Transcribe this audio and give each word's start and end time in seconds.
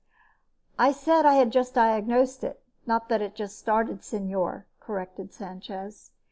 "I 0.79 0.93
said 0.93 1.27
I 1.27 1.35
had 1.35 1.51
just 1.51 1.75
diagnosed 1.75 2.43
it, 2.43 2.63
not 2.87 3.07
that 3.09 3.21
it 3.21 3.23
had 3.25 3.35
just 3.35 3.59
started, 3.59 3.99
señor," 3.99 4.63
corrected 4.79 5.31
Sanchez. 5.31 6.09